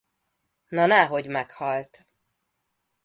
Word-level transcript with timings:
Na 0.71 0.85
ná 0.87 1.05
hogy 1.07 1.27
meghalt. 1.27 2.05